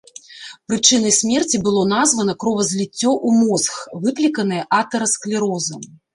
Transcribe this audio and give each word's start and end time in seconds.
Прычынай 0.69 1.11
смерці 1.17 1.59
было 1.67 1.83
названа 1.95 2.35
кровазліццё 2.45 3.09
ў 3.27 3.43
мозг, 3.43 3.73
выкліканае 4.09 4.63
атэрасклерозам. 4.81 5.81